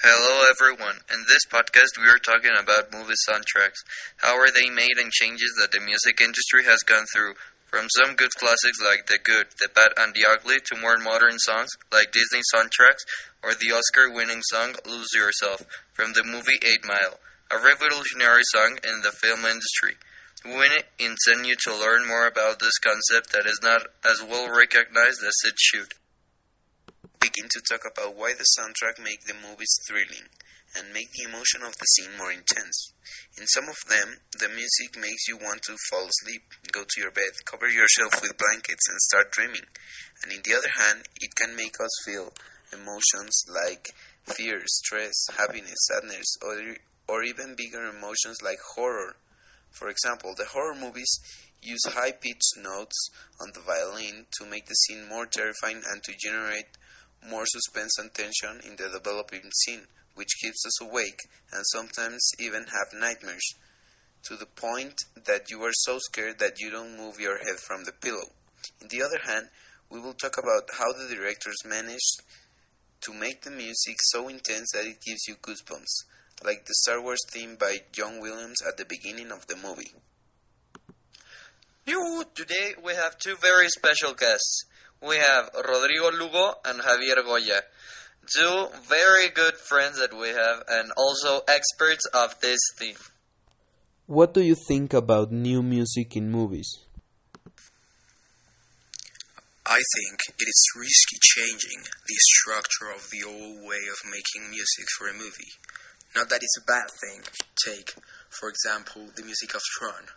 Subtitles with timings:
[0.00, 0.94] Hello, everyone.
[1.10, 3.82] In this podcast, we are talking about movie soundtracks.
[4.18, 7.34] How are they made and changes that the music industry has gone through.
[7.66, 11.36] From some good classics like The Good, The Bad, and The Ugly to more modern
[11.40, 13.02] songs like Disney soundtracks
[13.42, 17.18] or the Oscar winning song Lose Yourself from the movie 8 Mile,
[17.50, 19.98] a revolutionary song in the film industry.
[20.46, 20.70] We
[21.02, 25.34] intend you to learn more about this concept that is not as well recognized as
[25.42, 25.90] it should
[27.20, 30.28] begin to talk about why the soundtrack make the movies thrilling
[30.76, 32.92] and make the emotion of the scene more intense.
[33.38, 36.42] In some of them, the music makes you want to fall asleep,
[36.72, 39.64] go to your bed, cover yourself with blankets, and start dreaming.
[40.22, 42.32] And in the other hand, it can make us feel
[42.72, 43.88] emotions like
[44.24, 46.76] fear, stress, happiness, sadness, or,
[47.08, 49.16] or even bigger emotions like horror.
[49.70, 51.20] For example, the horror movies
[51.62, 56.14] use high pitched notes on the violin to make the scene more terrifying and to
[56.18, 56.76] generate
[57.26, 61.20] more suspense and tension in the developing scene, which keeps us awake
[61.52, 63.54] and sometimes even have nightmares,
[64.24, 64.94] to the point
[65.26, 68.32] that you are so scared that you don't move your head from the pillow.
[68.82, 69.48] On the other hand,
[69.90, 72.22] we will talk about how the directors managed
[73.00, 76.04] to make the music so intense that it gives you goosebumps,
[76.44, 79.92] like the Star Wars theme by John Williams at the beginning of the movie.
[82.34, 84.64] Today we have two very special guests
[85.00, 87.60] we have Rodrigo Lugo and Javier Goya,
[88.34, 92.96] two very good friends that we have and also experts of this theme.
[94.06, 96.78] What do you think about new music in movies?
[99.66, 104.86] I think it is risky changing the structure of the old way of making music
[104.96, 105.52] for a movie.
[106.16, 107.20] Not that it's a bad thing.
[107.66, 107.92] Take,
[108.30, 110.08] for example, the music of Tron.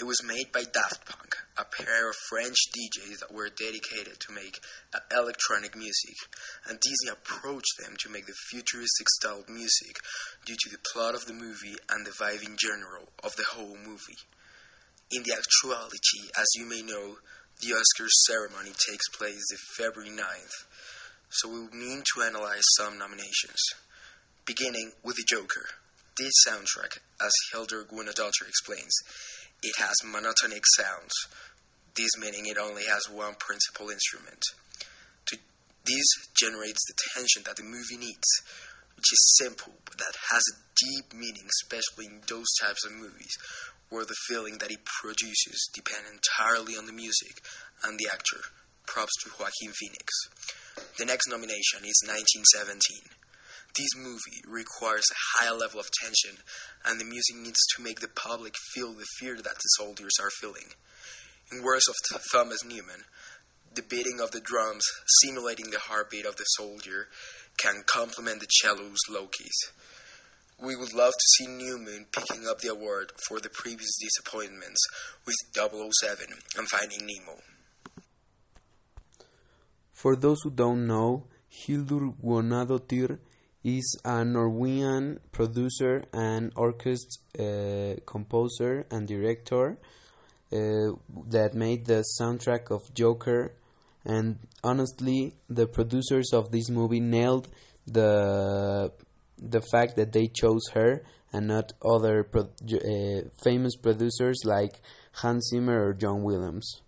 [0.00, 4.32] It was made by Daft Punk, a pair of French DJs that were dedicated to
[4.32, 4.60] make
[4.94, 6.14] uh, electronic music,
[6.68, 9.98] and Disney approached them to make the futuristic style music
[10.46, 13.76] due to the plot of the movie and the vibe in general of the whole
[13.76, 14.22] movie.
[15.10, 17.16] In the actuality, as you may know,
[17.60, 19.42] the Oscars ceremony takes place
[19.76, 20.66] February 9th,
[21.30, 23.60] so we mean to analyze some nominations,
[24.46, 25.66] beginning with the Joker.
[26.16, 28.92] This soundtrack, as Hildur Guðnadóttir explains,
[29.62, 31.12] it has monotonic sounds,
[31.98, 34.38] this meaning it only has one principal instrument.
[35.26, 35.36] To,
[35.84, 38.30] this generates the tension that the movie needs,
[38.94, 43.34] which is simple but that has a deep meaning, especially in those types of movies
[43.90, 47.42] where the feeling that it produces depends entirely on the music
[47.82, 48.38] and the actor.
[48.86, 50.08] Props to Joaquin Phoenix.
[50.98, 53.10] The next nomination is 1917.
[53.76, 56.40] This movie requires a high level of tension,
[56.84, 60.30] and the music needs to make the public feel the fear that the soldiers are
[60.40, 60.72] feeling.
[61.50, 61.94] In words of
[62.30, 63.04] Thomas Newman,
[63.74, 64.84] the beating of the drums,
[65.22, 67.08] simulating the heartbeat of the soldier,
[67.56, 69.58] can complement the cello's low keys.
[70.60, 74.84] We would love to see Newman picking up the award for the previous disappointments
[75.24, 76.26] with 007
[76.56, 77.38] and Finding Nemo.
[79.92, 83.18] For those who don't know, Hildur Guðnadóttir
[83.64, 89.78] is a Norwegian producer and orchestra uh, composer and director
[90.52, 90.92] uh,
[91.28, 93.54] that made the soundtrack of Joker.
[94.04, 97.48] And honestly, the producers of this movie nailed
[97.86, 98.92] the
[99.40, 104.80] the fact that they chose her and not other pro uh, famous producers like
[105.12, 106.82] Hans Zimmer or John Williams.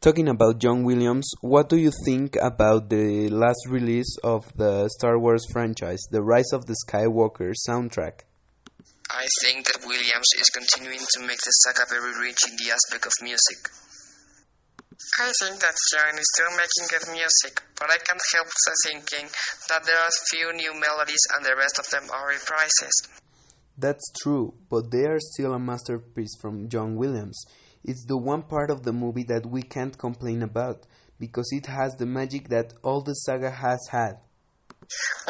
[0.00, 5.18] Talking about John Williams, what do you think about the last release of the Star
[5.18, 8.20] Wars franchise, The Rise of the Skywalker soundtrack?
[9.10, 13.06] I think that Williams is continuing to make the saga very rich in the aspect
[13.06, 13.72] of music.
[15.20, 18.48] I think that John is still making good music, but I can't help
[18.84, 19.30] thinking
[19.68, 23.20] that there are few new melodies and the rest of them are reprises.
[23.78, 27.40] That's true, but they are still a masterpiece from John Williams.
[27.84, 30.84] It's the one part of the movie that we can't complain about
[31.18, 34.18] because it has the magic that all the saga has had.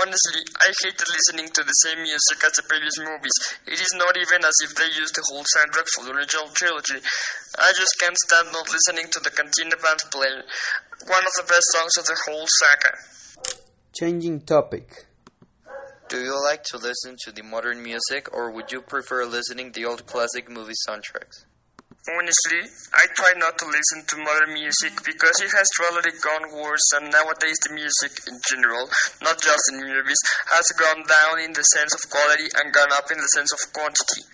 [0.00, 3.34] Honestly, I hated listening to the same music as the previous movies.
[3.66, 7.02] It is not even as if they used the whole soundtrack for the original trilogy.
[7.58, 10.42] I just can't stand not listening to the Cantina band playing.
[11.06, 12.94] One of the best songs of the whole saga.
[13.92, 15.06] Changing topic.
[16.08, 19.84] Do you like to listen to the modern music or would you prefer listening the
[19.84, 21.44] old classic movie soundtracks?
[22.06, 22.62] Honestly,
[22.94, 27.10] I try not to listen to modern music because it has really gone worse and
[27.10, 28.88] nowadays the music in general,
[29.20, 33.10] not just in movies, has gone down in the sense of quality and gone up
[33.10, 34.24] in the sense of quantity.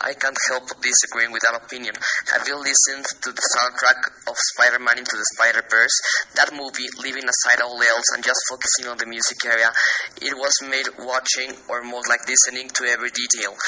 [0.00, 1.94] I can't help but disagreeing with that opinion.
[2.30, 5.96] Have you listened to the soundtrack of Spider-Man Into the Spider-Verse?
[6.38, 9.70] That movie, leaving aside all else and just focusing on the music area,
[10.22, 13.58] it was made watching or more like listening to every detail.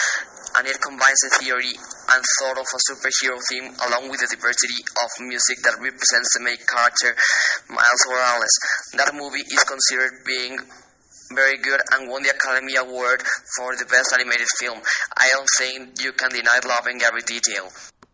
[0.56, 4.82] And it combines the theory and thought of a superhero theme along with the diversity
[5.02, 7.14] of music that represents the main character,
[7.70, 8.54] Miles Morales.
[8.98, 10.58] That movie is considered being
[11.34, 13.22] very good and won the Academy Award
[13.56, 14.80] for the Best Animated Film.
[15.16, 17.70] I don't think you can deny loving every detail.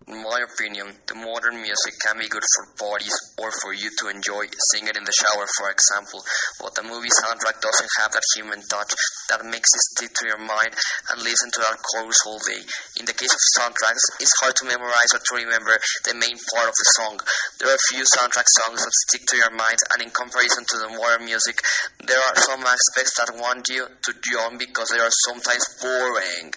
[0.07, 4.07] In my opinion, the modern music can be good for parties or for you to
[4.07, 6.23] enjoy singing in the shower, for example,
[6.63, 8.95] but the movie soundtrack doesn't have that human touch
[9.35, 10.71] that makes it stick to your mind
[11.11, 12.63] and listen to that chorus all day.
[13.03, 15.75] In the case of soundtracks, it's hard to memorize or to remember
[16.07, 17.19] the main part of the song.
[17.59, 20.95] There are few soundtrack songs that stick to your mind, and in comparison to the
[20.95, 21.59] modern music,
[22.07, 26.55] there are some aspects that want you to yawn because they are sometimes boring.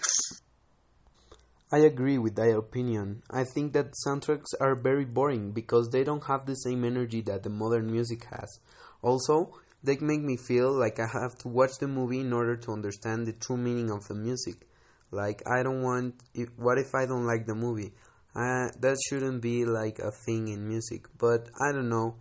[1.72, 3.22] I agree with that opinion.
[3.30, 7.44] I think that soundtracks are very boring because they don't have the same energy that
[7.44, 8.58] the modern music has.
[9.02, 12.72] Also, they make me feel like I have to watch the movie in order to
[12.72, 14.66] understand the true meaning of the music.
[15.12, 17.92] Like I don't want if, what if I don't like the movie?
[18.34, 22.16] Uh, that shouldn't be like a thing in music, but I don't know.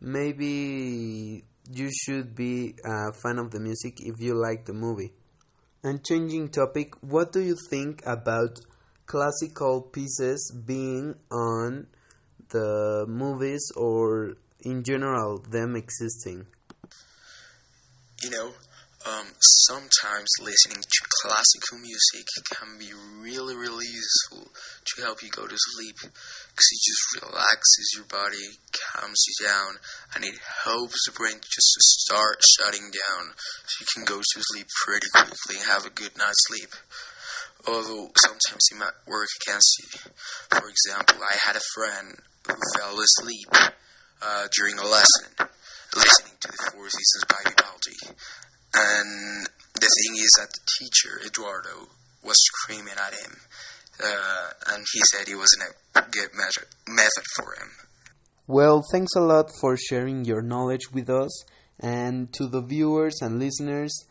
[0.00, 5.12] Maybe you should be a fan of the music if you like the movie.
[5.82, 8.60] And changing topic, what do you think about
[9.10, 11.88] classical pieces being on
[12.50, 16.46] the movies or in general them existing?
[18.22, 18.50] You know,
[19.02, 19.26] um,
[19.66, 22.22] sometimes listening to classical music
[22.54, 24.46] can be really, really useful
[24.84, 28.60] to help you go to sleep because it just relaxes your body,
[28.94, 29.82] calms you down,
[30.14, 33.34] and it helps the brain just to start shutting down
[33.66, 36.70] so you can go to sleep pretty quickly and have a good night's sleep
[37.66, 40.10] although sometimes it might work against you.
[40.50, 42.16] For example, I had a friend
[42.46, 43.72] who fell asleep
[44.22, 45.48] uh, during a lesson
[45.94, 48.16] listening to the Four Seasons by Vivaldi.
[48.74, 51.88] And the thing is that the teacher, Eduardo,
[52.22, 53.36] was screaming at him.
[54.02, 57.70] Uh, and he said it wasn't a good method for him.
[58.46, 61.44] Well, thanks a lot for sharing your knowledge with us.
[61.78, 64.04] And to the viewers and listeners,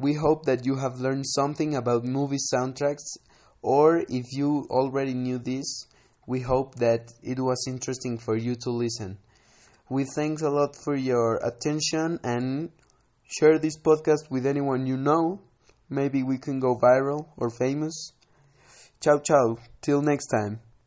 [0.00, 3.18] we hope that you have learned something about movie soundtracks,
[3.62, 5.86] or if you already knew this,
[6.26, 9.18] we hope that it was interesting for you to listen.
[9.90, 12.70] We thanks a lot for your attention and
[13.28, 15.40] share this podcast with anyone you know.
[15.88, 18.12] Maybe we can go viral or famous.
[19.00, 19.58] Ciao, ciao.
[19.82, 20.60] Till next time.